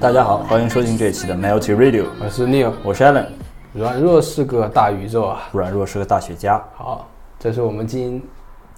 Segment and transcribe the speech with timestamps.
[0.00, 3.26] 大家好，欢迎收听这期的 Melty Radio，我是 Neil，我是 Allen。
[3.74, 6.60] 软弱是个大宇宙啊，软弱是个大雪茄。
[6.74, 7.06] 好，
[7.38, 8.22] 这是我们今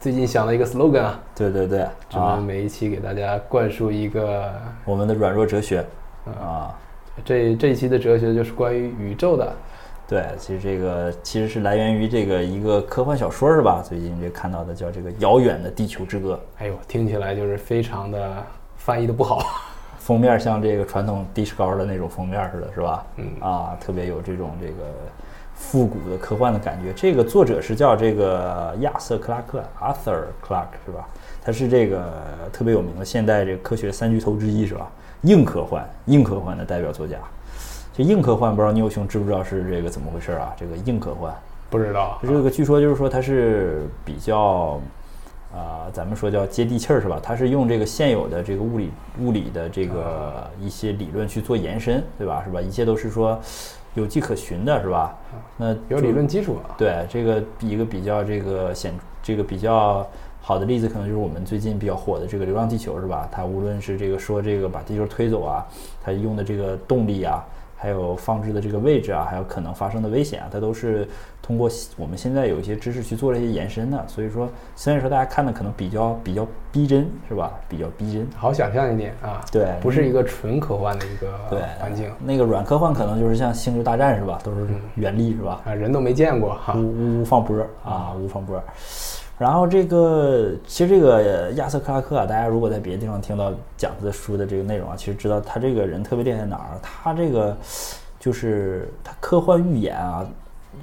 [0.00, 1.20] 最近想的一个 slogan 啊。
[1.36, 4.52] 对对对，准备每一期给大家灌输一个、
[4.84, 5.86] 我们的软弱哲学。
[6.26, 6.74] 啊。
[7.24, 9.52] 这这一期的哲学就是关于宇宙的，
[10.08, 13.82] 对，其实这个其实是来源于这个一个科幻小说是吧？
[13.82, 18.44] 最近这看到的叫这个《遥远的地球之歌》，哎呦，听起来就是非常的
[18.76, 19.42] 翻译的不好。
[19.98, 23.06] 封面像这个传统迪士高的那种封面似的，是吧？
[23.16, 24.74] 嗯啊，特别有这种这个
[25.54, 26.92] 复古的科幻的感觉。
[26.92, 31.08] 这个作者是叫这个亚瑟·克拉克 （Arthur Clarke） 是吧？
[31.44, 32.04] 他是这个
[32.52, 34.90] 特别有名的现代这个科学三巨头之一是吧？
[35.22, 37.16] 硬科幻，硬科幻的代表作家。
[37.94, 40.54] 这硬科幻不知道你有兄知不知道是这个怎么回事啊？
[40.56, 41.32] 这个硬科幻，
[41.68, 44.80] 不知道，这个据说就是说它是比较，
[45.54, 47.20] 啊、咱们说叫接地气儿是吧？
[47.22, 52.42] 它是用这个现有的这个物理物理的这个一些理论去做延伸，对吧？
[52.42, 52.62] 是吧？
[52.62, 53.38] 一切都是说
[53.92, 55.14] 有迹可循的，是吧？
[55.58, 56.74] 那有理论基础啊。
[56.78, 60.06] 对这个一个比较这个显这个比较
[60.40, 63.28] 好的例子，可能就是我们最近比较火的这个《流浪地球》是吧？
[63.30, 65.66] 它无论是这个说这个把地球推走啊，
[66.02, 67.44] 它用的这个动力啊，
[67.82, 71.08] 还有放置的这个位置啊，还有可能发生的危险啊，它都是
[71.42, 74.04] 通过我们现在有一些知识去做了一些延伸的。
[74.06, 77.52] 所以说，虽然说大家看的可能比较比较逼真是吧？
[77.68, 78.24] 比较逼真。
[78.36, 84.38] 好想象一点啊，对不是一个纯科幻的一个对环境那个软科幻可能就是像《星球大战》是吧？
[84.44, 85.60] 都是原力是吧？
[85.64, 86.74] 啊，人都没见过哈。
[86.74, 88.62] 无无放波啊，无放波。
[89.38, 96.78] 然后这个其实这个亚瑟克拉克啊，大家如果在别的地方听到讲他的书的这个内容啊，其实知道他这个人特别厉害在哪儿。
[96.80, 97.56] 他这个
[98.20, 100.24] 就是他科幻预言啊，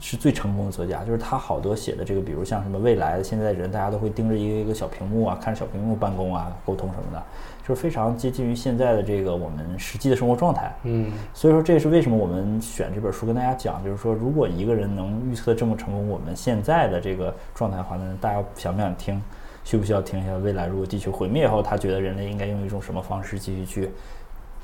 [0.02, 1.05] 是最成功的作家。
[1.05, 7.23] 就是他好多写的这个，比如像什么未来现在人，大家都会盯着一个一个小屏幕啊，看着小屏幕办公啊、沟通什么的，
[7.69, 10.75] 就是非常接近于现在的这个我们实际的生活状态。
[10.85, 19.21] 嗯，所以说，这也是为什么我们选这本书跟大家讲，就是说，如果一个人能预测这么成功，我们现在的这个状态的话呢，大家想不想听？
[19.63, 20.35] 需不需要听一下？
[20.37, 23.91] 未来如果地球毁灭以后，他觉得人类应该用一种什么方式继续去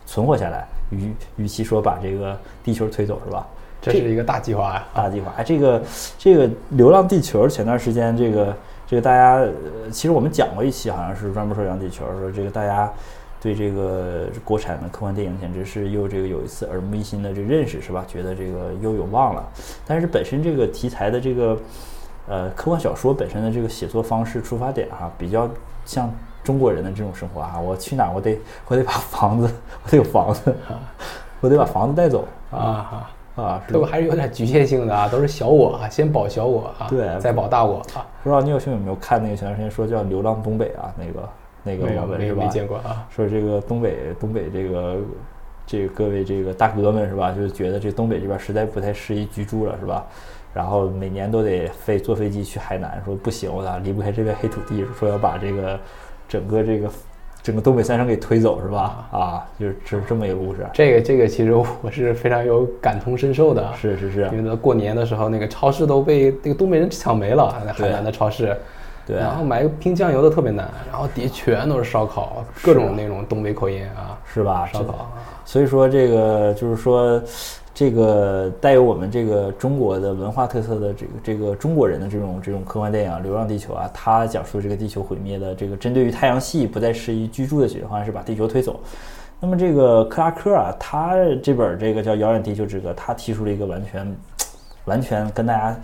[0.08, 0.66] 存活下来？
[0.90, 3.46] 与与其说把这个地球推走，是吧？
[3.84, 4.88] 这是一个大计划呀。
[4.96, 5.32] 大计划。
[5.38, 5.84] 哎，这个
[6.18, 8.58] 这个《流浪地球》前段时间这个
[8.88, 9.46] 这个大家，
[9.92, 12.92] 其实我们讲过一期，好像是专门说《流浪地球》，说这个大家
[13.42, 18.06] 对这个国产的科幻电影简直是又这个有一次耳目一新的这个认识，是吧？
[18.08, 19.44] 觉得这个又有望了。
[19.86, 21.58] 但是本身这个题材的这个
[22.28, 25.50] 呃科幻小说本身的这个写作方式出发点哈、比较
[25.86, 26.12] 像。
[26.46, 29.52] 中国人的这种生活啊，我去哪我得我得把房子，
[29.84, 30.56] 我得有房子，
[31.42, 38.06] 我得把房子带走啊，啊，是这不还是有点局限性的啊，都是小我啊，先保小我啊，对再保大我啊。
[38.24, 40.94] 不知道你有兄有没有看那个前段时间说叫《流浪东北》啊？
[40.98, 41.30] 那个
[41.64, 42.44] 那个没有没有网文是吧？
[42.44, 43.06] 没见过啊。
[43.10, 44.98] 说这个东北东北这个
[45.66, 47.32] 这个各位这个大哥们是吧？
[47.32, 50.06] 就是觉得这东北这边实在不太适宜居住了是吧？
[50.54, 54.86] 然后每年都得飞坐飞机去海南，说不行，我咋离不开这片黑土地？
[54.98, 55.78] 说要把这个
[56.30, 56.90] 整个这个
[57.46, 59.08] 整个东北三省给推走是吧？
[59.12, 60.66] 啊，就是这这么一个故事。
[60.74, 68.58] 这个这个其实我是非常有感同身受的，是是是因，为到过年的时候，那个超市都被那个东北人抢没了，那海南的超市。
[69.06, 74.68] 对然后买个拼酱油的特别难，然后底下全都是烧烤，各种那种东北口音啊，是吧？
[74.74, 75.12] 烧烤啊。
[75.46, 77.22] 所以说，这个就是说，
[77.76, 88.80] 这个带有我们这个中国的文化特色的这个这个中国人的这种这种科幻电影《流浪地球》啊，它讲述这个地球毁灭的这个针对于太阳系不再适宜居住的解决方案是把地球推走。
[89.42, 94.16] 那么这个克拉克啊，他这本这个叫《遥远地球之歌》，他提出了一个完全
[94.86, 95.78] 完全跟大家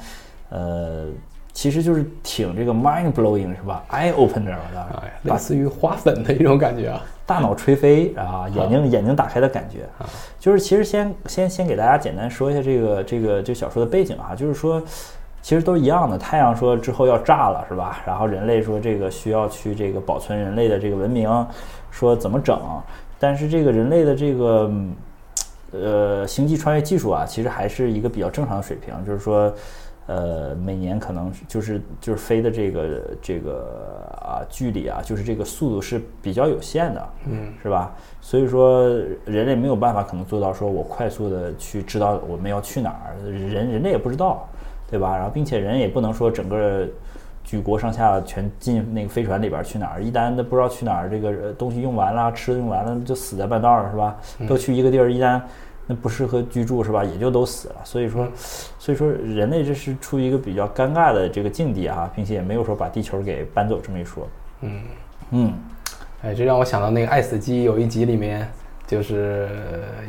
[0.49, 1.07] 呃。
[1.53, 7.03] 其实就是挺这个 mind blowing 是吧？eye opener 的，类似于花粉的一种感觉啊。
[7.31, 9.87] 大脑吹飞啊，眼睛眼睛打开的感觉，
[10.37, 14.83] 就是其实先先先给大家简单说一下这个这个这小说的背景哈，就是说
[15.41, 18.01] 其实都一样的，太阳说之后要炸了是吧？
[18.05, 21.47] 然后人类说这个需要去这个保存人类的这个文明，
[21.89, 22.59] 说怎么整？
[23.17, 24.95] 但是这个人类的这个嗯
[25.71, 29.53] 呃星际穿越技术啊，其实还是一个比较正常的水平，就是说。
[30.11, 37.95] 呃，每年可能就是就是飞的这个这个啊距离啊，就是这个速度是比较有限的，嗯，是吧？
[38.19, 38.89] 所以说
[39.23, 44.45] 人类没有办法可能做到说我快速的去知道我们要去哪儿，人人类也不知道，
[44.89, 45.15] 对吧？
[45.15, 46.85] 然后并且人也不能说整个
[47.43, 54.17] 举国上下全进那个飞船里边去哪儿，一旦都不知道去哪儿，这个东西用完了，吃的用完了就死在半道儿，是吧？
[54.47, 55.39] 都去一个地儿，一旦
[55.87, 57.03] 那不适合居住是吧？
[57.03, 57.75] 也就都死了。
[57.83, 58.27] 所以说，
[58.79, 64.27] 所以说人类这是处于一个比较尴尬的这个境地啊，并且也没有说把地球给搬走这么一说。
[64.61, 64.81] 嗯
[65.31, 65.53] 嗯，
[66.21, 68.47] 哎，这让我想到那个《爱死机》有一集里面，
[68.85, 69.49] 就是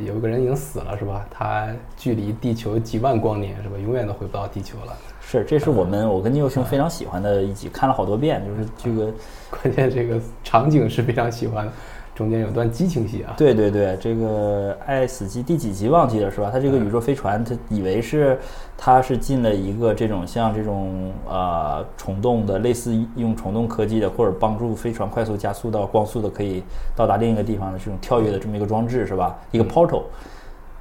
[0.04, 1.26] 有一个人已经死了，是吧？
[1.30, 3.76] 他距离地球几万光年，是吧？
[3.78, 4.92] 永远都回不到地球了。
[5.20, 9.12] 是，这是我们我跟聂友兄非常喜欢的一集，看了好多遍，就是这个。
[9.52, 11.72] 关键这个场景是非常喜欢的，
[12.14, 13.35] 中间有段激情戏啊。
[13.37, 16.50] 对对对，这个爱死机第几集忘记了是吧？
[16.53, 18.38] 它这个宇宙飞船，它以为是
[18.76, 26.62] 它是进了一个这种像这种呃虫洞的，类似用虫洞科技的，或者帮助飞船快速加速到光速的，可以
[26.94, 29.38] 到达另一个地方的这种跳跃的这么一个装置是吧？
[29.50, 30.03] 一个 portal。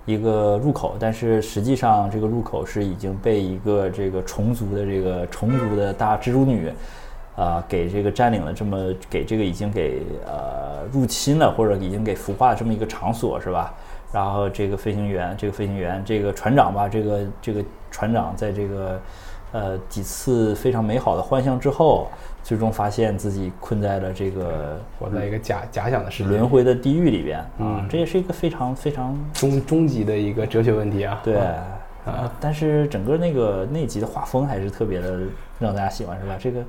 [0.08, 6.74] 一个入口，但是实际上这个入口是已经被一个这个虫族的这个虫族的大蜘蛛女，
[7.36, 13.74] 啊，给这个占领了，这么给这个已经给呃入侵了或者已经给孵化这么一个场所是吧？
[14.12, 19.02] 然后这个飞行员，这个飞行员，这个船长吧，这个这个船长在这个
[19.52, 22.08] 呃几次非常美好的幻象之后。
[22.44, 31.22] 最终发现自己困在了这个活在一个假假想的世界轮回的地狱里边啊，这也是一个非常非常终终极的一个哲学问题啊。
[31.24, 31.38] 对
[32.04, 35.20] 啊，但是整个那个那集的画风还是特别的
[35.60, 36.36] 让大家喜欢，是吧？
[36.40, 36.64] 这个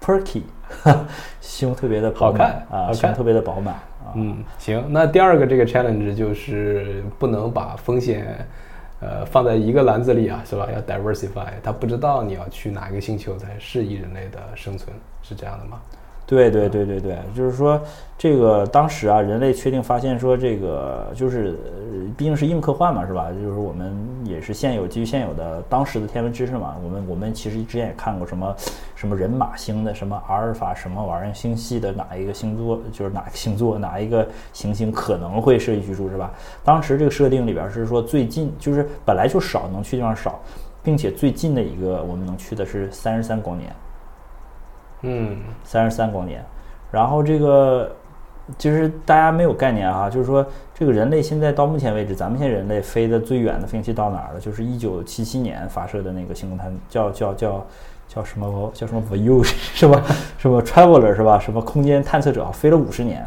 [0.00, 0.42] Perky
[1.40, 4.12] 胸特别的好看啊，胸特别的饱满啊。
[4.14, 8.46] 嗯，行，那第二个这个 challenge 就是不能把风险。
[9.02, 10.68] 呃，放在一个篮子里啊，是吧？
[10.70, 15.80] 要 diversify，他不知道你要去哪个星球才适宜人类的生存，是这样的吗？
[16.30, 17.80] 对对对对对，就是说
[18.16, 21.58] 这个当时啊，人类确定发现说这个就是
[22.16, 23.32] 毕竟是硬科幻嘛，是吧？
[23.32, 23.92] 就是我们
[24.24, 26.76] 也是现有基于现有的当时的天文知识嘛。
[26.84, 28.54] 我们我们其实之前也看过什么
[28.94, 36.30] 什么人马星的什么阿尔法什么玩意儿星系的哪一个星座，就是哪个星座哪一个行星可能会设计居住，是吧？
[36.62, 40.38] 当时这个设定里边是说最近就是本来就少能去地方少，
[40.80, 43.68] 并且最近的一个我们能去的是三十三光年。
[45.02, 46.44] 嗯，三十三光年，
[46.90, 47.90] 然后这个
[48.58, 50.44] 就是大家没有概念啊，就是说
[50.74, 54.40] 这个人类现在到目前为止，咱们现在人类飞的最远的飞行器到哪儿了？
[54.40, 57.66] 就是一九七七年发射的那个星空探，叫叫叫
[58.08, 60.02] 叫什么叫什么 View 是吧？
[60.36, 61.38] 什么 Traveler 是吧？
[61.38, 63.24] 什么空间探测者飞了五十年，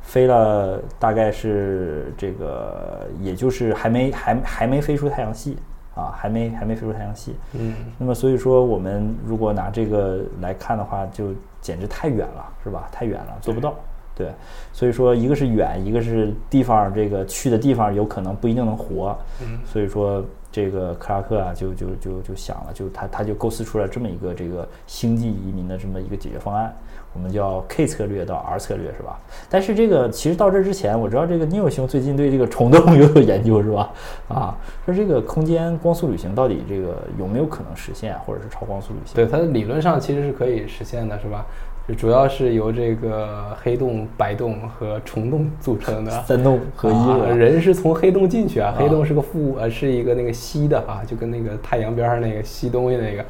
[0.00, 5.58] 飞了大概是这个，也就是还没还还没飞出太阳系。
[5.96, 12.86] 啊，还没还没飞出太阳系，嗯，那么所以说我们如果拿这个来看的话，就简直太远了，是吧？
[12.92, 13.74] 太远了，做不到。
[14.14, 14.30] 对，
[14.72, 19.16] 所以说一个是远，一个是地方，这个去的地方有可能不一定能活。
[19.40, 20.22] 嗯，所以说
[20.52, 26.74] 这个克拉克啊，就就就就想了，就他他就构思出来这么一个这个星际移民的这么一个解决方案。
[27.16, 29.18] 我们叫 K 策略到 R 策略是吧？
[29.48, 33.90] 但是这个其实到这之前，我知道这个 Neo 兄最近对这个虫洞 有所研究是吧？
[34.28, 34.54] 啊，
[34.84, 39.14] 说这个空间光速旅行到底这个有没有可能实现，或者是超光速旅行？
[39.14, 41.46] 对，它的理论上其实是可以实现的，是吧？
[41.88, 47.36] 就主要是由这个黑洞、白洞和虫洞组成的 三洞合一。
[47.38, 53.24] 人是从黑洞进去啊，黑洞是个负呃是一个那个吸的啊，就跟那个太阳边上那个吸东西那个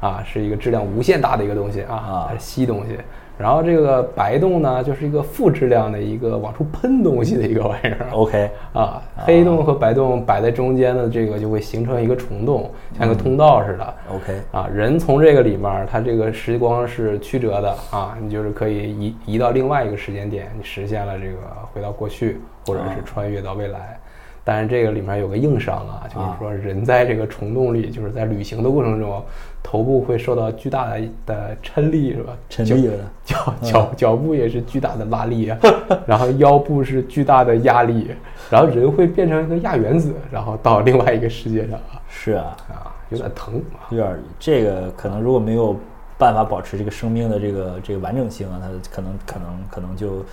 [0.00, 2.98] 啊，是一个质量无限大的一个东西啊，它是吸东西。
[3.42, 8.06] 然后这个白洞呢，就是一个负质量的一个往出喷东西的一个玩意儿。
[8.12, 13.94] OK，啊，黑洞和白洞摆在中间的这个就会形成一个虫洞，像个通道似的。
[14.14, 21.38] OK，啊，人从这个里面，它这个时光是曲折的啊，你就是可以移移到另外一个时间点，你实现了这个
[21.72, 23.98] 回到过去，或者是穿越到未来。
[24.44, 29.22] 但是这个里面有个硬伤啊，就是说人在这个虫洞里，就是在旅行的过程中，
[29.62, 32.36] 头部会受到巨大的的抻力，是吧？
[32.50, 32.90] 抻力
[33.24, 35.58] 脚脚脚部也是巨大的拉力啊，
[36.06, 38.08] 然后腰部是巨大的压力，
[38.50, 42.00] 然后人会变成一个亚原子，然后到另外一个世界上啊。
[42.08, 45.76] 是啊，啊，有点疼，有点这个可能如果没有。
[46.22, 50.24] 办法保持这个生命的这个这个完整性啊，它可能可能可能就，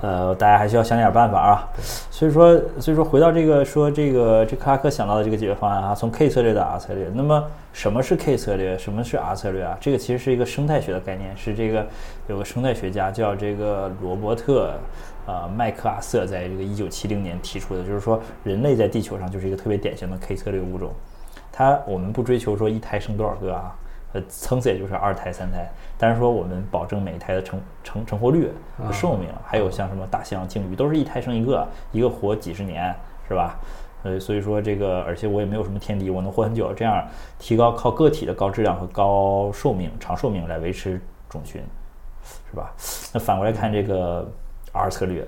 [0.00, 1.68] 呃，大家还需要想点办法啊。
[2.10, 7.08] 所以说所以说回到这个说这个这克拉克想到的这个解决方案啊，从 K 策略到 R 策略。
[7.14, 8.76] 那么什么是 K 策略？
[8.76, 9.78] 什么是 R 策略啊？
[9.80, 11.86] 这个其实是一个生态学的概念，是这个
[12.26, 14.72] 有个生态学家叫这个罗伯特
[15.26, 20.90] 呃麦克阿瑟在这个一九七零年提出的，就是说人类在地球上就是一个特别典型的 K 策略物种。
[21.52, 23.72] 它我们不追求说一胎生多少个啊。
[24.12, 32.94] 呃，撑死也就是二胎三胎，但是说我们保证每一胎的成成成活率和寿命，还有像什么大象、鲸鱼，都是一胎生一个，一个活几十年，
[33.28, 33.58] 是吧？
[34.04, 37.06] 呃，所以说这个，而且我也没有什么天敌，我能活很久，这样
[37.38, 41.60] 提高靠个体的高质量和高寿命、长寿命来维持种群，
[42.48, 42.72] 是吧？
[43.12, 44.26] 那反过来看这个
[44.72, 45.26] R 策略，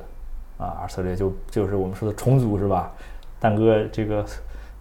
[0.56, 2.92] 啊，R 策略就就是我们说的重组，是吧？
[3.40, 4.25] 蛋哥这个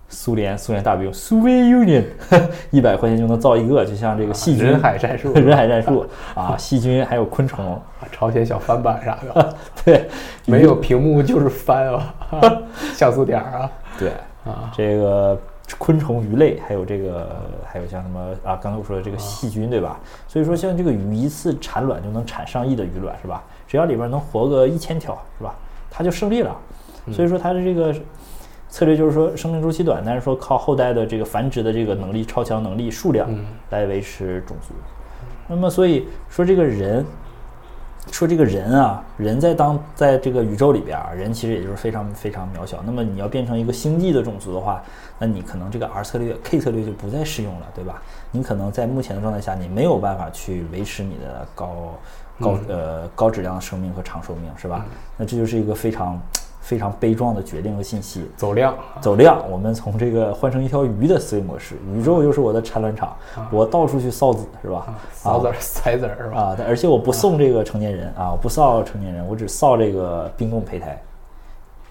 [0.09, 2.03] 苏联苏联大兵 Soviet Union
[2.71, 10.09] 一百块钱就能造一个，就像这个细菌人海战术 人海战术啊，细菌还有昆虫，啊朝鲜小翻版啥的， 对，
[10.45, 12.13] 没有屏幕就是翻啊，
[12.95, 14.09] 像素点儿啊，对
[14.45, 15.39] 啊，这个
[15.77, 17.29] 昆虫、鱼类，还有这个
[17.63, 18.57] 还有像什么啊？
[18.61, 19.99] 刚才我说的这个细菌，对吧？
[20.27, 23.43] 所以说像这个鱼一次产卵就能产上亿的鱼卵，是吧？
[23.67, 25.53] 只要里边能活个一千条，是吧？
[25.91, 26.55] 它就胜利了。
[27.11, 27.93] 所以说它的这个
[28.69, 33.29] 策略就是说生命周期短，但是说靠后代的这个繁殖的这个能力、超强能力、数量
[33.69, 34.73] 来维持种族。
[35.47, 37.05] 那么所以说这个人。
[38.11, 42.81] 说这个人啊，人在当在这个宇宙里边啊，人其实也就是非常非常渺小。
[42.83, 44.81] 那么你要变成一个星际的种族的话，
[45.19, 48.01] 那你可能这个 R 策略、K 策略就不再适用了，对吧？
[48.31, 51.93] 你可能在目前的状态下，你没有办法去维持你的高
[52.39, 54.83] 高呃高质量的生命和长寿命，是吧？
[55.15, 56.19] 那这就是一个非常。
[56.69, 59.43] 非常悲壮的决定和信息，走量，走量。
[59.49, 63.17] 我们从这个换成一条鱼的思维模式，宇宙就是我的产卵场，
[63.49, 64.93] 我到处去扫子，是吧？
[65.11, 66.39] 扫子儿、塞子儿，是吧？
[66.39, 70.95] 啊，而且我不送这个成年人啊，我不扫成年人，我只扫这个冰冻胚胎。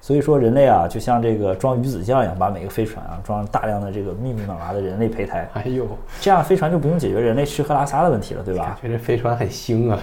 [0.01, 5.49] 所以说，人类啊，就像这个装鱼子酱一样，把每个飞船啊装大量的这个密密麻麻的人类胚胎。
[5.55, 5.85] 哎呦，
[6.21, 8.79] 这样飞船就不用解决人类吃喝拉撒的问题了，对吧？
[8.81, 9.99] 觉得飞船很腥啊。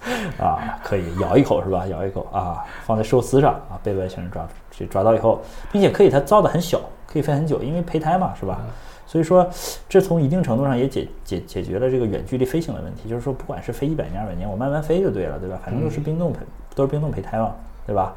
[0.38, 1.86] 啊，可以咬一口是吧？
[1.86, 5.40] 咬一口啊，放在寿司上啊，被外星人抓去抓到以后，
[5.70, 8.60] 并且可以它造的很小，可以飞很久，因为胚胎嘛，是吧？
[9.06, 9.44] 所以说，
[9.88, 13.08] 这从一定程度上也解解解决了这个远距离飞行的问题。
[13.08, 15.58] 就是说，不管是飞一百年、二百年，我慢慢飞就对了，对吧？
[15.64, 16.38] 反正都是冰冻胚，
[16.76, 17.52] 都是冰冻胚胎嘛，
[17.84, 18.14] 对吧？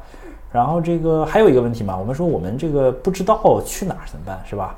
[0.52, 4.76] 然后这个还有一个问题嘛，我们说我们这个不知道去哪儿怎么办，是吧？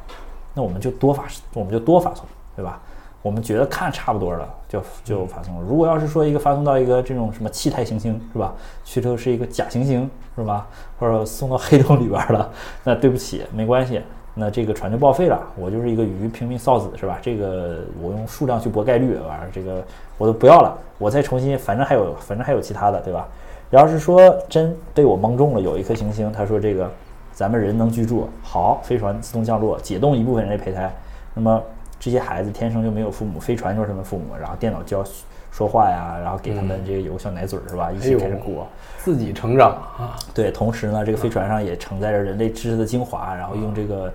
[0.55, 2.25] 那我们就多发，我们就多发送，
[2.57, 2.81] 对吧？
[3.26, 5.61] 我们觉得看差不多了，就就发送了。
[5.68, 8.54] 如果要是说一个发送到一个这种什么气态行星，是吧？
[8.85, 10.64] 去头是一个假行星，是吧？
[10.97, 12.49] 或者送到黑洞里边了，
[12.85, 14.00] 那对不起，没关系，
[14.33, 15.42] 那这个船就报废了。
[15.56, 17.18] 我就是一个鱼，拼命臊子，是吧？
[17.21, 19.83] 这个我用数量去博概率，完了这个
[20.18, 23.26] 我都不要了，我再重新，反正还有，反正还有其他的，对吧？
[23.71, 26.88] 要是说真被我蒙中了，有一颗行星，他说这个
[27.33, 30.95] 咱们人能居住，好，飞船自动降落，解冻一部分人类胚胎，
[31.35, 31.61] 那么。
[31.99, 35.05] 这些孩子天生就没有父母，飞船就是他们父母，然后电脑教
[35.50, 37.91] 说话呀，然后给他们这个有个小奶嘴儿是吧？
[37.91, 38.67] 一起开始过，
[38.99, 40.17] 自己成长啊。
[40.35, 44.12] 对，同时呢，这个飞船上也承载着人类知识的精华，然后用这个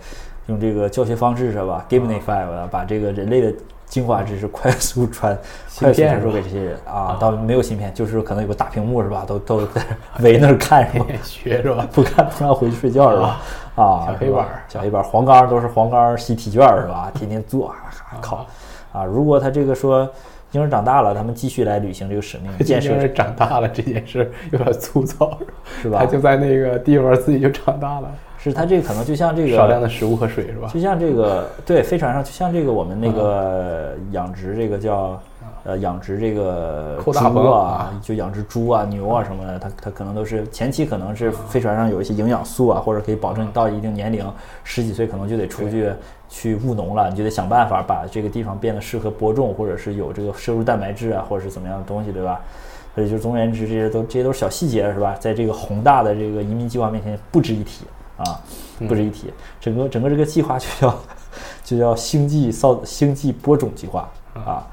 [0.48, 3.54] 用这个教学方式是吧？Givenify 把这个人类的。
[3.92, 5.38] 精华知识快速传，
[5.78, 7.18] 快速传输给这些人啊！
[7.20, 9.26] 倒没有芯片，就是可能有个大屏幕是吧？
[9.28, 9.82] 都都 在
[10.22, 11.06] 围那儿看是吧？
[11.22, 11.86] 学是吧？
[11.92, 13.42] 不看不让回去睡觉是吧？
[13.75, 17.12] 啊，小黑板，小黑板，黄冈都是黄冈习题卷是吧？
[17.13, 17.74] 天天做，
[18.20, 18.46] 考
[18.92, 19.04] 啊！
[19.04, 20.08] 如果他这个说
[20.51, 25.38] 婴儿长大了，他们继续来履行这个使命， 建设长大了这件事有点粗糙
[25.82, 26.00] 是吧？
[26.00, 28.12] 他就在那个地方自己就长大了。
[28.38, 30.68] 是他这个可能就像这个少量的食物和水是吧？
[30.74, 35.22] 就像这个对飞船上就像这个我们那个养殖这个叫
[35.63, 37.12] 呃养殖这个猪
[37.50, 44.25] 啊，就养殖猪啊牛啊什么的，它它可能都是前期可能是飞船上有一些营养素啊，或者可以保证你到一定年龄
[44.63, 45.91] 十几岁可能就得出去
[46.30, 52.41] 去务农了，你就得想办法把这个地方变得适合播种，或者是有这个摄入蛋白质啊，或者是怎么样的东西，对吧？
[52.96, 55.15] 所以就总而言之，这些都这些都是小细节是吧？
[55.20, 57.86] 在这个宏大的这个移民计划面前不值一提。
[58.18, 58.39] 啊，
[58.88, 59.34] 不值一提。
[59.60, 60.96] 整个整个这个计划就叫
[61.63, 64.68] 就叫星际扫星际播种计划啊。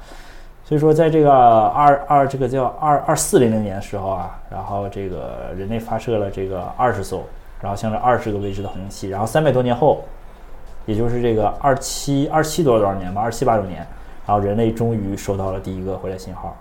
[0.69, 7.23] 所以说，在这个二二这个叫二二四零零年的时候啊，然后这个人类发射了这个二十艘，
[7.59, 10.05] 然后向着二十个未知的恒星系，然后三百多年后，
[10.85, 13.79] 也就是这个二七二七多少多少年吧，二七八九年，
[14.27, 16.55] 然后人类终于收到了第一个回来信号，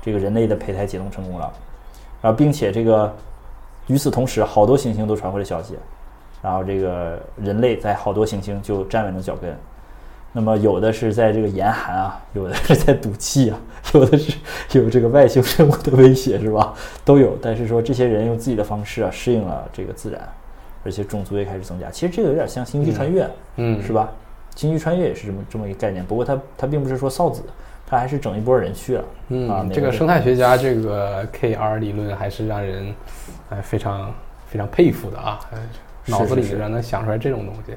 [0.00, 1.52] 这个人类的胚胎解冻成功了，
[2.22, 3.14] 然后并且这个
[3.88, 5.76] 与此同时，好多行星都传回了消息。
[6.40, 9.54] 然后这个人类在好多行星就站稳了脚跟，
[10.32, 13.58] 那么有的是在这个严寒啊，有的是在赌气啊，
[13.94, 14.36] 有的是
[14.72, 16.72] 有这个外星生物的威胁是吧？
[17.04, 17.36] 都有。
[17.42, 20.20] 但是说这些人用自己的方式啊，适应了这个自然，
[20.84, 21.90] 而且种族也开始增加。
[21.90, 24.08] 其实这个有点像星际穿越，嗯，是吧？
[24.54, 26.04] 星际穿越也是这么这么一个概念。
[26.04, 27.42] 不过它它并不是说扫子，
[27.86, 29.04] 它还是整一波人去了。
[29.28, 32.94] 嗯，这个生态学家这个 KR 理论还是让人
[33.48, 34.14] 哎非常
[34.46, 35.40] 非常佩服的啊。
[36.06, 37.74] 脑子里让能想出来这种东西，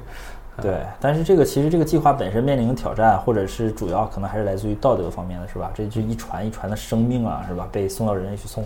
[0.62, 0.80] 对。
[1.00, 5.70] 但是这个其实这个计划本身面临的挑战，或者是主要可能还是来自于道德方面的，是吧？
[5.74, 7.68] 这就一船一船的生命啊，是吧？
[7.72, 8.64] 被送到人类去送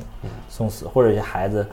[0.48, 1.66] 送死，或者一些孩子，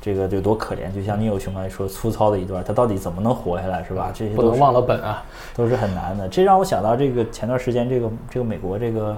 [0.00, 0.92] 这个有多可怜？
[0.94, 4.10] 就像你有熊刚才说粗糙的一段，他到底怎么能活下来，是吧？
[4.14, 5.22] 这些不能忘了本啊，
[5.54, 6.28] 都是很难的。
[6.28, 9.16] 这让我想到这个前段时间这个这个美国这个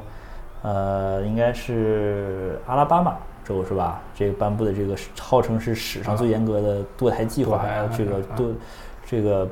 [0.63, 3.17] 呃，应该是阿拉巴马。
[3.45, 4.03] 州是吧？
[4.15, 7.65] 这个颁布的这个号称是史上最严格的堕胎计划，
[7.97, 8.53] 这个堕
[9.07, 9.49] 这个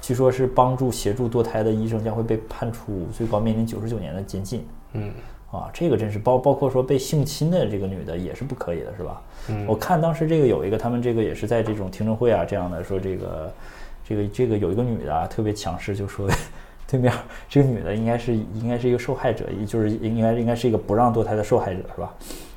[0.00, 4.66] 据说是帮助协助堕胎的医生将会被判处最高面临九十九年的监禁。
[4.94, 5.12] 嗯，
[5.52, 9.22] 啊，这个真是包包括说被性侵的这个女的也是不可以的，是吧？
[9.48, 13.52] 嗯我看当时这个有一个他们这个也是在这种听证会啊这样的说这个
[14.04, 16.28] 这个这个有一个女的啊特别强势，就说
[16.88, 17.12] 对面
[17.48, 22.12] 这个女的应该是应该是一个受害者，也就是应该应该是一个不让堕胎的受害者，是吧？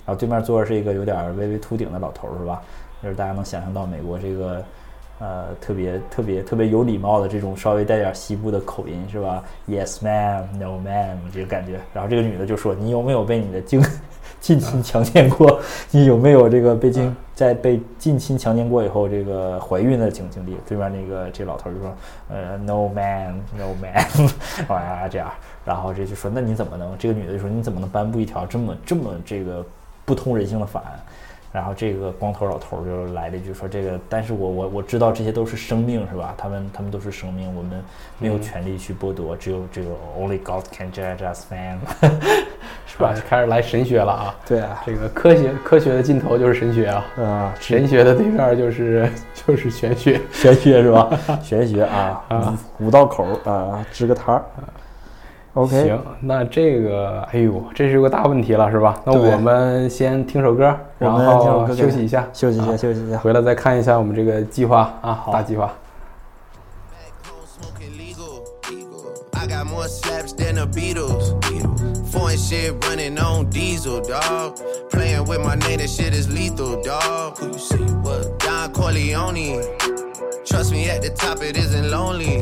[0.05, 2.61] 然后对面坐着是一个有点微微秃顶的老头儿，是吧？
[3.03, 4.63] 就是大家能想象到美国这个。
[5.23, 10.43] 呃，特别特别特别有礼貌的这种稍微带点西部的口音是吧？Yes, ma'am.
[10.59, 11.15] No, ma'am.
[11.33, 11.79] 这个感觉。
[11.93, 13.81] 然后这个女的就说：“你有没有被你的近
[14.41, 15.61] 近亲强奸过？
[15.91, 21.95] 你有没有这个被近在被近亲强奸过以后这个怀孕的经经历？”对面那个这老头就说
[22.27, 23.35] ：“呃，No, ma'am.
[23.57, 24.29] No, ma'am.
[24.67, 25.31] 啊，这样。
[25.63, 29.65] 然后这就说：“那你怎么能？”这个女的就说：“你怎么能颁布一条这么这么这个
[30.03, 30.99] 不通人性的法案？”
[31.53, 36.33] 然后这个光头老头就来了一句说：“这个，但是我我我知道这些都是生命，是吧？
[36.35, 37.83] 他们他们都是生命，我们
[38.17, 41.79] 没有权利去剥夺，只有这个 Only God can judge us, man，
[42.87, 43.13] 是吧？
[43.13, 44.35] 就开始来神学了啊！
[44.47, 49.07] 对啊，这个科学科学的尽头就是神学啊，啊，神学的对面就是
[49.45, 50.19] 就是玄学。
[50.31, 51.09] 玄学是吧？
[51.43, 54.43] 玄学啊，啊五道口啊，支个摊儿。
[55.53, 58.99] OK，行，那这个，哎呦，这是个大问题了，是吧？
[59.05, 63.19] 那我们先听首歌，然后休息一下，休息一下，啊休息一下。
[63.19, 65.71] 回来再看一下我们这个计划啊，大计划。
[67.23, 68.43] home smoking legal.
[69.33, 71.35] I got more slaps than the Beatles.
[72.11, 74.59] Foreign shit running on diesel, dog.
[74.91, 77.37] Playing with my name, that shit is lethal, dog.
[77.37, 77.83] Who you see?
[78.01, 78.39] What?
[78.39, 79.61] Don Corleone.
[80.45, 82.41] Trust me, at the top it isn't lonely.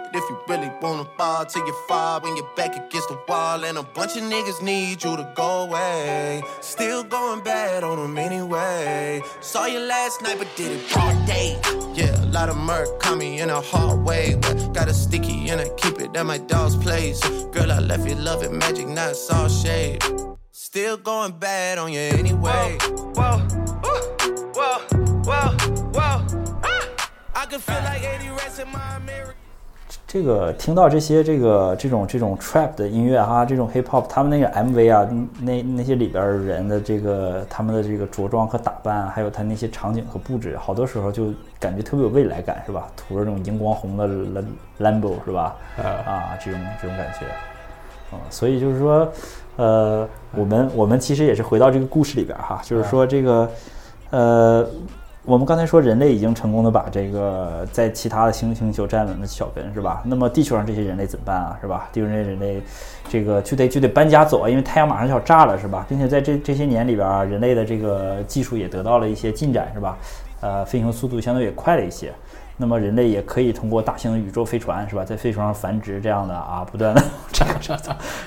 [0.13, 3.63] If you really wanna fall till you fall when you're back against the wall.
[3.63, 6.43] And a bunch of niggas need you to go away.
[6.59, 9.21] Still going bad on them anyway.
[9.39, 11.57] Saw you last night, but did it all day.
[11.93, 14.35] Yeah, a lot of murk caught me in a hard way.
[14.41, 17.21] But got a sticky and I keep it at my dog's place.
[17.53, 20.03] Girl, I left you loving magic, not all shade.
[20.51, 22.77] Still going bad on you anyway.
[23.15, 23.37] Whoa,
[23.81, 23.97] whoa,
[24.55, 24.79] whoa,
[25.23, 25.49] whoa,
[25.95, 26.61] whoa.
[26.63, 27.09] Ah!
[27.33, 29.30] I can feel like 80 rats in my American.
[30.11, 41.27] 这个听到这些这个这种这种 trap 的音乐哈，这种 hip hop，他们那个 MV 啊，那那些里边儿人的这个他们的这个着装和打扮，还有他那些场景和布置，好多时候就
[41.61, 42.89] 感觉特别有未来感，是吧？
[42.97, 44.43] 涂着这种荧光红的 Lam-
[44.81, 45.55] Lambo 是吧？
[45.77, 47.25] 啊，这种这种感觉，
[48.13, 49.09] 啊，所以就是说，
[49.55, 53.49] 呃，我们我们其实也是回到这个故事里边儿哈，就是说这个，
[54.09, 54.67] 呃。
[55.23, 60.01] 我们刚才说人类已经成功的把这个在其他的星星球站稳了脚跟，是吧？
[60.03, 61.55] 那么地球上这些人类怎么办啊？
[61.61, 61.87] 是吧？
[61.93, 62.59] 地球上人类，
[63.07, 65.85] 这个就得就得搬家走啊，因为太阳马上就要炸了，是吧？
[65.87, 69.95] 并且在这这些年里边啊，人类的这个技术也得到了一些进展，是吧？
[70.41, 72.11] 呃，飞行速度相对也快了一些。
[72.57, 77.03] 那么人类也可以通过大型的宇宙飞船，是吧，在飞船上繁殖这样的啊，不断的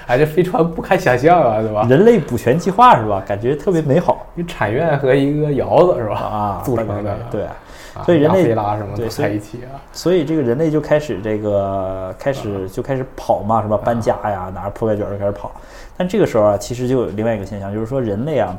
[0.06, 1.86] 哎，这飞船不堪想象啊，对吧？
[1.88, 3.22] 人类补全计划是吧？
[3.26, 6.16] 感觉特别美好一产院和一个窑子是吧？
[6.16, 7.44] 啊，组成的，对。
[7.44, 7.56] 啊
[8.04, 13.78] 所以人类拉什么在一起啊，所以这个人类就开始这个开始就开始跑嘛，什么？
[13.78, 15.52] 搬家呀，拿着破盖卷就开始跑。
[15.96, 18.52] 但这个时候啊，其实就有另外一个现象，就是说人类啊，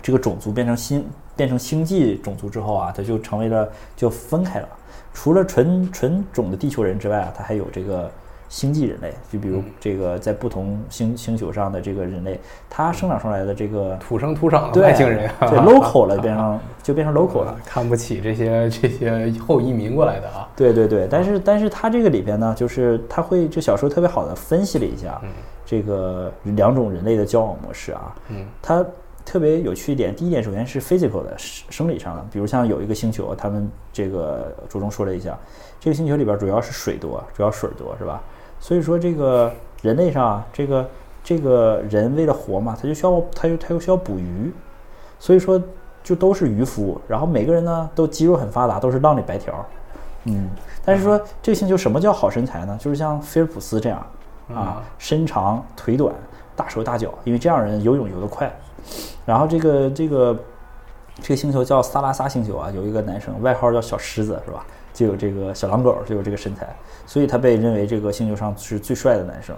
[0.00, 4.68] 这个种族变成星变成星际种族之后啊，它就成为了就分开了。
[5.12, 8.10] 除了纯纯种的地球人之外啊，它还有这个
[8.52, 12.38] 星际人类，就比如这个在不同星星球上的这个人类，
[12.68, 17.56] 它生长出来的这个土生土长的外星人，对 local 了，变成 就变成 local 了。
[17.64, 20.46] 看不起这些这些后移民过来的啊。
[20.54, 25.18] 对对对，但是但是他这个里边呢，就是他会这小说特别好的分析了一下
[25.64, 28.14] 这个两种人类的交往模式啊。
[28.28, 28.84] 嗯，他
[29.24, 35.38] 特别有趣一点，第一点首先是 physical 的生生理上的，比如像有一个星球，他们这个着重说了一下，
[35.80, 38.22] 这个星球里边主要是水多，主要水多是吧？
[38.62, 40.88] 所以说这个人类上啊，这个
[41.24, 44.52] 这个人为了活嘛，他就需要他就他又需要捕鱼，
[45.18, 45.60] 所以说
[46.04, 49.52] 就都是渔夫，然后每个人呢都肌肉很发达，都是浪里白条，
[50.26, 50.48] 嗯，
[50.84, 52.78] 但是说这个星球什么叫好身材呢？
[52.80, 54.06] 就是像菲尔普斯这样
[54.54, 56.14] 啊，身长腿短，
[56.54, 58.48] 大手大脚，因为这样人游泳游得快，
[59.26, 60.38] 然后这个这个
[61.20, 64.64] 这个星球叫萨拉萨星球啊，有一个男生外号叫小狮子，是吧？
[65.02, 66.68] 就有这个小狼狗，就有这个身材，
[67.06, 69.56] 所以他被认为这个星球上是最帅的男生。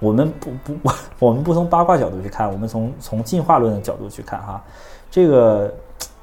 [0.00, 0.90] 我们不不，
[1.24, 4.60] 我们不从八卦角度去看，我们从从进化论的角度去看哈，
[5.08, 5.72] 这个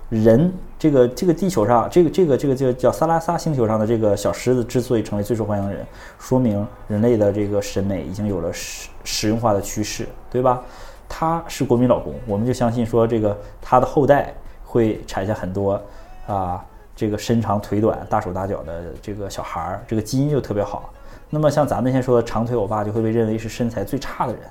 [0.10, 5.86] 人，这个这个地球上，这个这个这个叫叫萨拉萨星球上的这个小狮子之所以成为最受欢迎的人，
[6.20, 10.62] 说明人类的这个审美已经有了实实用化的趋势，对吧？
[11.08, 14.34] 他是国民老公，我们就相信说这个他的后代
[14.66, 15.82] 会产下很多
[16.28, 16.64] 啊，
[16.96, 20.92] 这个身长腿短、大手大脚的这个小孩儿，这个基因就特别好。
[21.30, 24.44] 那么像咱们先说的长腿欧巴就会被认为是身材最差的人，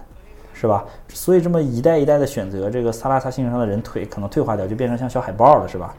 [0.52, 0.84] 是吧？
[1.08, 5.94] 所以这么一代一代的选择，这个萨拉萨星球上的人腿可能退化掉，就变成像小海豹了，是吧？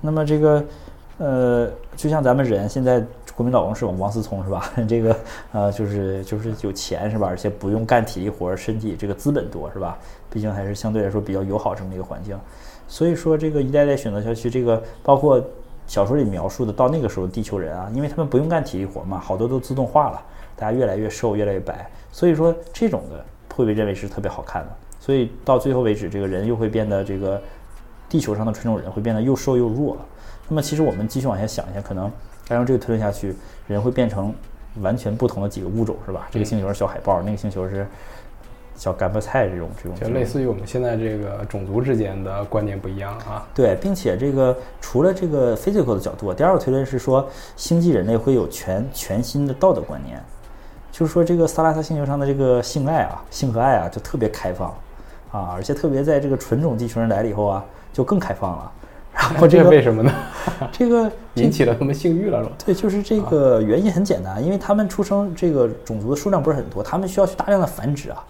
[0.00, 0.64] 那么这个，
[1.18, 4.70] 呃，就像咱们人现在国民老公是王思聪是吧？
[4.88, 5.16] 这个
[5.52, 7.26] 呃，就是就是有钱是吧？
[7.26, 9.98] 而且不用干体力活，身体这个资本多是吧？
[10.30, 12.38] 毕竟还是相对来说比较友好这么一个环境。
[12.86, 15.42] 所以说这个一代代选择下去，这个包括
[15.86, 20.22] 小说里描述的到那个时候地球人啊，因为他们不用干体力活嘛，好多都自动化了，
[20.56, 21.90] 大家越来越瘦，越来越白。
[22.10, 24.68] 所以说这种的会被认为是特别好看的。
[24.98, 27.40] 所以到最后为止，这个人又会变得这个
[28.08, 29.96] 地球上的纯种人会变得又瘦又弱。
[30.48, 32.04] 那么其实我们继续往下想一下，可能
[32.48, 33.34] 按照这个推论下去，
[33.66, 34.34] 人会变成
[34.80, 36.26] 完全不同的几个物种，是吧？
[36.30, 37.86] 这个星球是小海豹，那个星球是
[38.76, 39.98] 小干巴菜这种这种。
[39.98, 43.46] 就类似于我们现在这个种族之间的观念不一样啊。
[43.54, 50.22] 对，并且这个除了这个 physical 的角度，第二个推论是说，星际人类会有全全新的道德观念，
[50.92, 54.68] 就是说这个萨拉萨星球上的这个性爱啊，性和爱啊，就特别开放
[55.30, 58.72] 啊，而且特别在这个纯种地球人来了以后啊，就更开放了。
[59.16, 60.12] 然后这个为什么呢？
[60.72, 62.52] 这个 引起了他们性欲了，是吧？
[62.66, 68.24] 对，就是这个原因很简单，因为他们出生这个种族的数量不是很多，他们需要去大量的繁殖啊，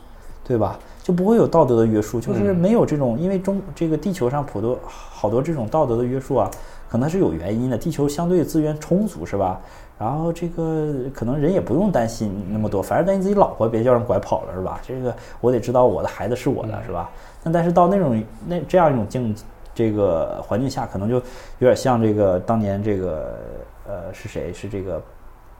[0.44, 0.78] 对吧？
[1.02, 6.50] 就不会有道德的约束，就是没有这种，因为中这个地球上普多好多这种道德的约束啊，
[6.88, 7.76] 可能是有原因的。
[7.76, 9.60] 地球相对资源充足，是吧？
[9.98, 14.80] 然后这个可能人也不用担心那么多，反正担心自己老婆别叫人拐跑了，是吧？
[14.86, 17.10] 这个我得知道我的孩子是我的，是吧？
[17.42, 19.34] 那但是到那种那这样一种境
[19.74, 21.22] 这个环境下，可能就有
[21.60, 23.38] 点像这个当年这个
[23.86, 24.52] 呃是谁？
[24.52, 25.00] 是这个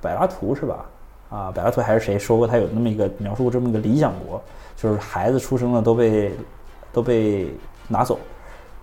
[0.00, 0.84] 柏拉图是吧？
[1.30, 4.40] 啊，柏拉图还是谁说过他有那么一个描述过这么一个理想国，
[4.76, 6.32] 就是孩子出生了都被
[6.92, 7.48] 都被
[7.88, 8.18] 拿走，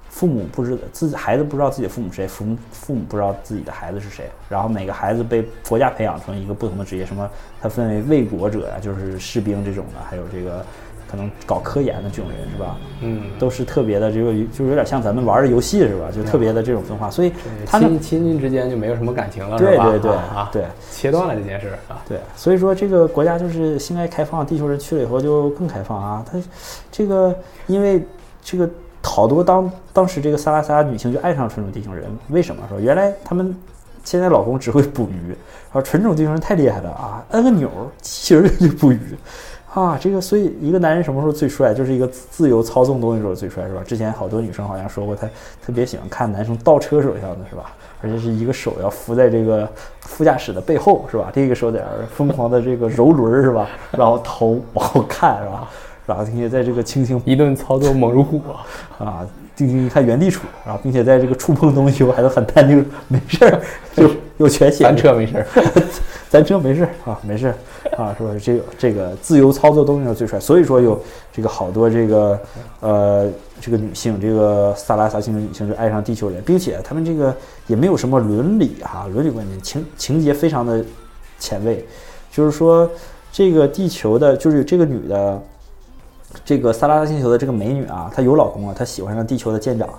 [0.10, 7.30] 父母不知自己孩子不知道自己的父母谁，父母父母不知道自己的孩子是谁，然后每个孩子被国家培养成一个不同的职业，什么
[7.62, 10.66] 他分为卫国者啊，就是士兵这种的，还有这个
[11.12, 12.78] 可能搞科研的这种人是吧？
[13.02, 16.10] 嗯，都是特别的，这个就是有点像咱们玩的游戏是吧？
[16.10, 17.34] 就特别的这种分化，所以
[17.66, 19.58] 他们亲亲近之间就没有什么感情了？
[19.58, 22.02] 对对对啊，对切断了这件事啊。
[22.08, 26.26] 对，所以说这个国家就是性爱开放，地球人去了以后就更开放啊。
[26.32, 26.40] 他
[26.90, 27.36] 这个
[27.68, 28.02] 因为
[28.42, 28.70] 这个
[29.04, 33.54] 好多当当时这个萨拉萨女性就爱上纯种地球人，为什么说原来他们
[34.04, 39.00] 现在老公只会捕鱼，然后纯种地球人太厉害了啊，摁个钮儿机器人就捕鱼。
[39.74, 43.82] 啊，这个所以一个男人什么时候最帅，就是一个自由操纵东西时候最帅，是吧？
[43.86, 45.26] 之前好多女生好像说过，她
[45.66, 47.72] 特别喜欢看男生倒车时候样子，是吧？
[48.02, 49.70] 而且是一个手要扶在这个
[50.02, 51.32] 副驾驶的背后，是吧？
[51.36, 53.70] 另一个手在那儿疯狂的这个揉轮儿，是吧？
[53.92, 55.70] 然后头往后看，是吧？
[56.06, 58.42] 然后并且在这个轻轻一顿操作猛如虎
[59.00, 59.06] 啊！
[59.06, 63.62] 啊，定睛一看原地杵，然后并且在这个触碰东西我还能很淡定，没事儿，
[63.96, 64.86] 就 有全险。
[64.86, 65.46] 翻车没事儿，
[66.32, 67.54] 咱车没事啊，没事
[67.98, 68.30] 啊，是吧？
[68.42, 70.98] 这个这个自由操作东西最帅，所以说有
[71.34, 72.40] 这个好多这个
[72.80, 77.36] 呃这个女性，这个萨拉萨星的女性就爱上地球人，并且他们这个
[77.68, 80.82] 也没有什么伦理哈、伦理观念，情情节非常的
[81.38, 81.86] 前卫，
[82.32, 82.90] 就是说
[83.30, 85.42] 这个地球的，就是这个女的。
[86.46, 89.90] 这个萨拉萨星球的这个美女啊，她有老公了，她喜欢上地球的舰长，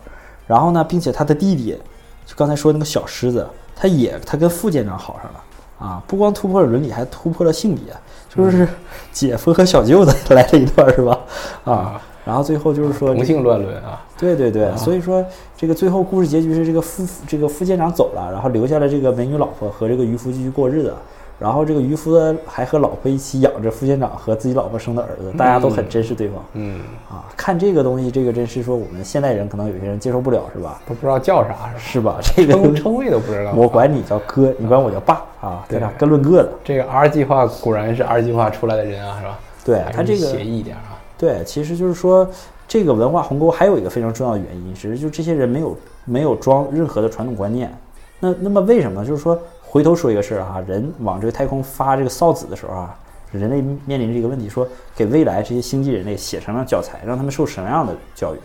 [0.47, 1.79] 然后呢，并且她的弟弟，
[2.25, 5.45] 就刚才说那个小狮子，他也他跟副舰长好上了
[5.83, 7.93] 啊，不光突破了伦理，还突破了性别，
[8.33, 8.69] 就是
[9.11, 11.19] 姐夫和小舅子来了一段是吧？
[11.65, 15.25] 啊，然后最后就是说同性乱伦啊，对对对，所以说
[15.57, 20.95] 这个最后故事结局是这个副这个副舰长走了，然后留下了这个美女老婆和这个渔夫继续过日子。
[21.39, 26.37] 然后这个渔夫呢还和老婆一起养着副舰长和自己老婆生的儿子，大家都很珍视对方。
[26.55, 30.81] 嗯啊，看这个东西，这个真是说我们现代人可能有些人接受不了，是吧？
[30.87, 32.19] 都不知道叫啥是吧？
[32.23, 32.35] 是吧？
[32.37, 33.53] 这个称称谓都不知道。
[33.57, 35.93] 我管你叫哥，你管我叫爸啊，对吧？
[35.99, 36.53] 各论各的。
[36.63, 39.39] 这个 R 计划果然是 R 计划出来的人啊，是吧？
[39.65, 40.99] 对他这个协议一点啊。
[41.19, 42.29] 对，其实就是说，
[42.67, 47.73] 这个文化鸿沟还有一个非常重要的原因，是就这些人没有没有装任何的传统观念。
[48.19, 49.05] 那那么为什么？
[49.05, 49.39] 就是说，
[49.73, 52.95] 回头说一个事儿哈，人往这个太空发这个哨子的时候啊，
[53.31, 58.39] 人类面临着一个问题，说给未来这些星际人类写什么教材，让他们受什么样的教育？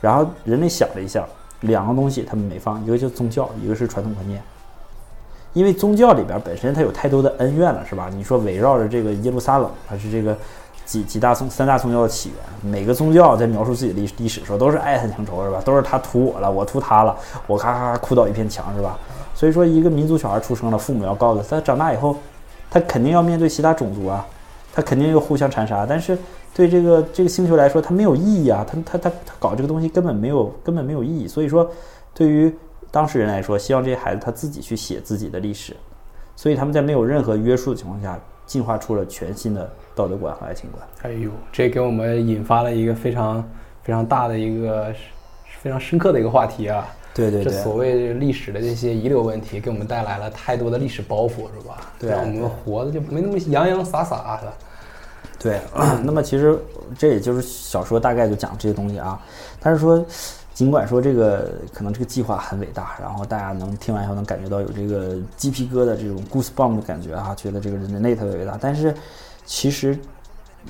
[0.00, 1.24] 然后人类想了一下，
[1.60, 4.42] 两个东西他们没放，一个就是宗教，一个是传统观念。
[5.52, 8.10] 因为宗教里边本身它有太多的恩怨了，是吧？
[8.12, 10.36] 你说围绕着这个耶路撒冷，它是这个
[10.84, 15.62] 几几大宗三大宗教的起源，每个宗教在描述自己的历历史的时候都是爱恨情仇，是吧？
[15.64, 18.98] 都是他屠我了，我屠他了，我咔咔咔哭倒一片墙，是吧？
[19.36, 22.16] 所以说，一个民族小孩出生了，父母要告诉他，他长大以后，
[22.70, 24.26] 他肯定要面对其他种族啊，
[24.72, 25.84] 他肯定又互相残杀。
[25.86, 26.16] 但是
[26.54, 31.28] 对这个这个星球来说，它没有意义啊，他他他他搞这个东西根本没有根本没有意义。
[31.28, 31.70] 所以说，
[32.14, 32.50] 对于
[32.90, 35.76] 当事人来说，希望这些孩子他自己去写自己的历史，
[36.34, 40.82] 所以他们在没有任何约束的情况下，进化出了全新的道德观和爱情观。
[41.02, 43.44] 哎呦，这给我们引发了一个非常
[43.82, 44.90] 非常大的一个
[45.60, 46.88] 非常深刻的一个话题啊！
[47.16, 51.90] 对对对，这所谓历史的这些遗留问题，给我们带来了太多的历史包袱，是吧？
[51.98, 54.52] 对让我们活的就没那么洋洋洒洒的。
[55.38, 55.60] 对，
[56.04, 56.58] 那么其实
[56.98, 59.18] 这也就是小说大概就讲这些东西啊。
[59.60, 60.04] 但是说，
[60.52, 68.58] 尽管说这个可能这个计划很伟大，然后大家能听完以后能感觉到有这个鸡皮疙瘩这种 goosebump 的感觉啊，觉得这个人类特别伟大。
[68.60, 68.94] 但是
[69.44, 69.98] 其实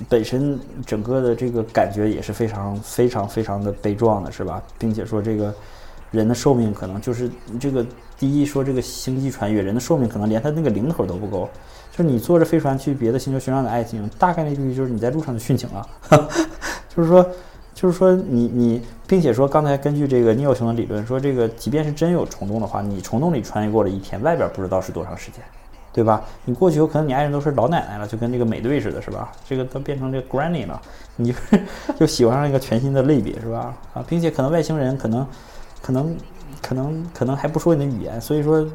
[0.08, 4.62] 本身整个的这个感觉也是非常非常非常的悲壮的，是吧？
[4.78, 5.54] 并且说这个
[6.10, 7.84] 人的寿命可能就是这个
[8.18, 11.48] 第一说这个星际穿越，人的寿命可能连他那个零头都不够。
[11.90, 15.88] 就是你坐着飞船去别的星球寻找你的爱情，大概率就是你在路上就殉情了。
[16.94, 17.26] 就是说，
[17.74, 25.42] 就是说你你，并且说刚才根据这个聂奥雄的理论说，这个即便是真有虫洞的话，你虫洞里穿越过了一天，外边不知道是多长时间，
[25.90, 26.22] 对吧？
[26.44, 29.32] 你过去有可能你爱人都是老奶奶了，就跟这个美队似的，是吧？
[29.48, 30.80] 这个都变成这个 granny 了，
[31.16, 31.34] 你
[31.98, 33.74] 就喜欢上一个全新的类别，是吧？
[33.94, 35.26] 啊，并且可能外星人可能
[35.86, 36.16] 可能
[36.60, 38.66] 可能可能还不说你的语言，所以说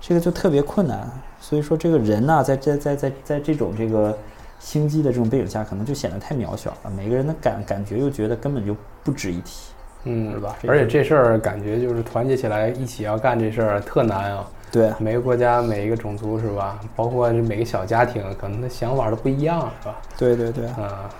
[0.00, 1.06] 这个就特别困难。
[1.38, 4.16] 所以说这个人呢，在在在在在这种这个
[4.58, 6.90] 星际的这种背景下，可能就显得太渺小了。
[6.96, 9.70] 每个人的感感觉又觉得根本就不值一提，
[10.04, 10.56] 嗯，是吧？
[10.66, 14.48] 而且这事儿感觉就是团结起来一起要干这事儿特难啊。
[14.72, 16.80] 对每个国家、每一个种族是吧？
[16.96, 19.96] 包括这每个小家庭，可能的想法都不一样，是吧？
[20.16, 21.10] 对对对，啊，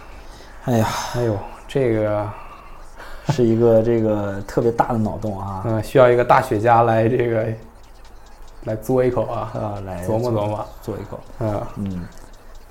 [0.65, 2.27] 哎呀，哎呦，这个
[3.33, 7.47] 是一个这个特别大的脑洞啊嗯、需要一个大雪茄来这个
[8.65, 11.21] 来嘬一口啊，啊，来琢磨琢磨，嘬一口。
[11.41, 12.05] 嗯嗯，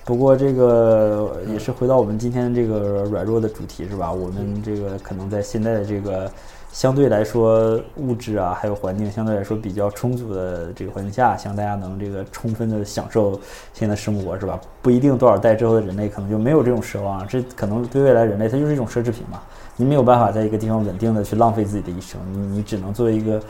[0.04, 4.12] 不过这个也是回到我们今天这个软弱的主题是吧？
[4.12, 6.30] 我们这个可能在现在的这个
[6.72, 13.40] 相对来说物质啊，还有环境相对来说比较充足的这个环境下，希望大家能这个充分的享受
[13.74, 14.60] 现在生活是吧？
[14.82, 19.42] 不一定多少代之后的人类可能就没有这种奢望，这可能对未来人类它就是一种奢侈品嘛。
[19.78, 23.42] 你没有办法在一个地方稳定的去浪费自己的一生，你你只能作为一个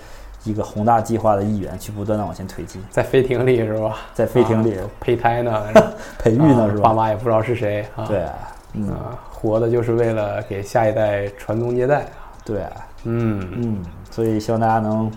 [0.44, 3.98] 一个宏大计划的一员去不断的往前推进，在飞艇里是吧？
[4.14, 5.64] 在飞艇里啊胚胎呢，
[6.18, 6.90] 培育呢啊是吧？
[6.90, 8.06] 爸妈也不知道是谁啊。
[8.06, 8.26] 对，
[8.74, 12.06] 嗯，啊，活的就是为了给下一代传宗接代。
[12.44, 12.62] 对，
[13.06, 15.12] 嗯嗯，所以希望大家能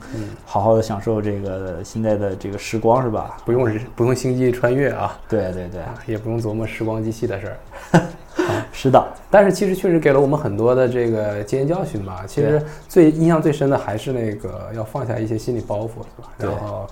[0.47, 3.37] 好好的享受这个现在的这个时光，是吧？
[3.45, 7.49] 不用人不用星际穿越啊，对对对，也不用琢磨时光机器的事
[7.93, 8.01] 儿。
[8.81, 12.23] 是的，但是其实确实给了我们很多的这个经验教训吧。
[12.29, 16.29] 其实最印象最深的还是那个要放下一些心理包袱，是吧？
[16.39, 16.87] 对然后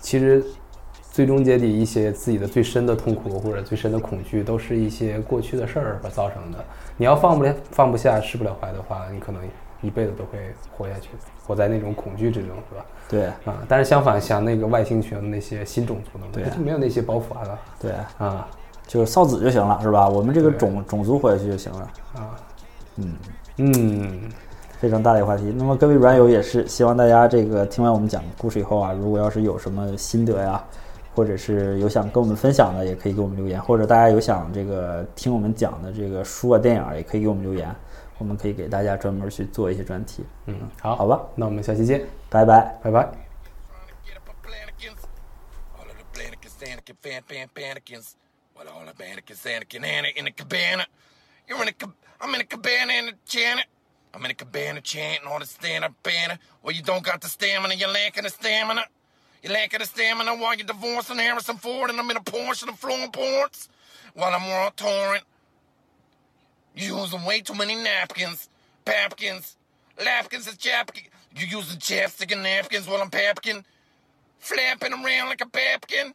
[0.00, 0.44] 其实
[1.10, 6.64] 最终结底一些自己的最深的痛苦或者最深的恐惧，都是一些过去的事儿所造成的。
[6.96, 9.42] 你要放不了放不下释不了怀的话，你可能
[9.82, 10.38] 一辈子都会
[10.70, 11.08] 活下去，
[11.44, 12.86] 活在那种恐惧之中，是吧？
[13.08, 18.48] 对啊，但是相反，像那个外星群那些新种族的，对就没有那些包袱了对，啊
[18.86, 20.08] 就是扫子就行了，是吧？
[20.08, 21.90] 我们这个种种族活下去就行了。
[22.14, 22.36] 啊，
[22.96, 23.16] 嗯，
[23.56, 24.30] 嗯，
[24.80, 25.54] 非常大的一个话题。
[25.56, 30.62] 那么各位软友也是，希望大家这个听完我们讲故事以后啊，如果要是有什么心得呀，
[31.14, 37.74] 或者是有想跟我们分享的，也可以给我们留言；或者大家有想这个听我们讲的这个书啊、电影啊，也可以给我们留言，
[38.18, 40.24] 我们可以给大家专门去做一些专题。
[40.46, 42.78] 嗯，好，好吧，那我们下期见，拜拜。
[42.82, 43.08] 拜拜。
[48.56, 48.74] A Planikins.
[48.74, 50.86] All the Panikins, Anakin, Anna in a cabana.
[51.48, 53.66] You're in a cab- I'm in a cabana in a chant.
[54.12, 56.38] I'm in a cabana chanting on the stand up banner.
[56.62, 58.84] Well, you don't got the stamina, you're lacking the stamina.
[59.42, 62.70] You're lacking the stamina while you're divorcing Harrison Ford and I'm in a Porsche and
[62.70, 63.68] I'm ports.
[64.14, 65.24] While I'm on torrent.
[66.76, 68.48] You're using way too many napkins.
[68.86, 69.56] Papkins.
[70.02, 71.08] Lapkins and chapkins.
[71.36, 73.64] You're using chapstick and napkins while I'm papkin.
[74.38, 76.14] Flapping around like a papkin.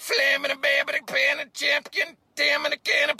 [0.00, 3.16] Flaming a baby, pan a champion, damn a can of